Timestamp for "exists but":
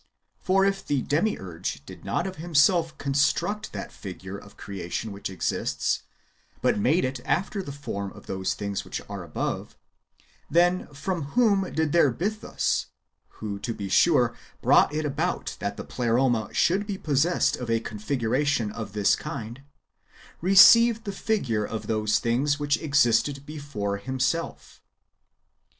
5.29-6.79